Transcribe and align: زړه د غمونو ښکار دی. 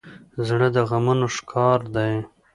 زړه 0.47 0.67
د 0.75 0.77
غمونو 0.89 1.27
ښکار 1.35 1.79
دی. 1.95 2.13